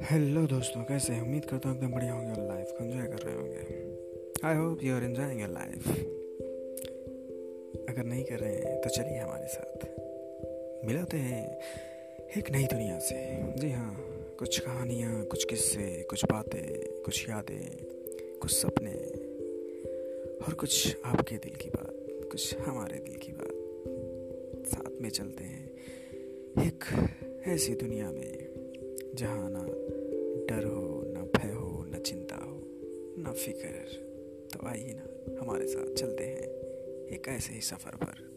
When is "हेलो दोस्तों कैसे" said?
0.00-1.18